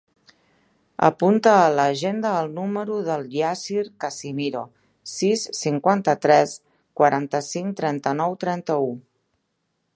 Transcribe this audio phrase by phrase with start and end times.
[1.07, 4.65] Apunta a l'agenda el número del Yassir Casimiro:
[5.13, 6.57] sis, cinquanta-tres,
[7.03, 8.91] quaranta-cinc, trenta-nou, trenta-u.